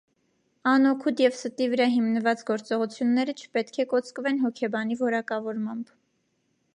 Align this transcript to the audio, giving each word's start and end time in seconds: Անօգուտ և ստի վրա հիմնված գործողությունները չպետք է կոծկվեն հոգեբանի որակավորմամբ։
Անօգուտ 0.69 1.19
և 1.23 1.35
ստի 1.37 1.67
վրա 1.73 1.85
հիմնված 1.97 2.41
գործողությունները 2.47 3.37
չպետք 3.43 3.79
է 3.83 3.87
կոծկվեն 3.93 4.41
հոգեբանի 4.47 4.99
որակավորմամբ։ 5.03 5.97